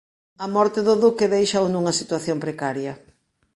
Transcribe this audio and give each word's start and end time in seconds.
A 0.45 0.47
morte 0.55 0.79
do 0.87 0.93
duque 1.03 1.31
déixao 1.33 1.65
nunha 1.69 1.97
situación 1.99 2.37
precaria. 2.45 2.93